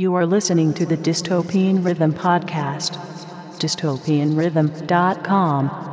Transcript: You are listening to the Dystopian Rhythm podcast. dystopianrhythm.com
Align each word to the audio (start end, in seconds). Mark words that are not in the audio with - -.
You 0.00 0.14
are 0.14 0.24
listening 0.24 0.72
to 0.80 0.86
the 0.86 0.96
Dystopian 0.96 1.84
Rhythm 1.84 2.14
podcast. 2.14 2.96
dystopianrhythm.com 3.58 5.89